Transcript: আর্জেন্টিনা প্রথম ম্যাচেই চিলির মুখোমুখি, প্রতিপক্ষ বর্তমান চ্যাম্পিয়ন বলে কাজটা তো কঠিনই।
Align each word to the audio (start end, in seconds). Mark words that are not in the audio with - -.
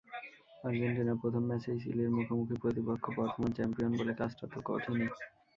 আর্জেন্টিনা 0.63 1.13
প্রথম 1.21 1.43
ম্যাচেই 1.45 1.81
চিলির 1.83 2.09
মুখোমুখি, 2.15 2.55
প্রতিপক্ষ 2.63 3.05
বর্তমান 3.17 3.51
চ্যাম্পিয়ন 3.53 3.91
বলে 3.99 4.13
কাজটা 4.19 4.45
তো 4.53 4.59
কঠিনই। 4.67 5.07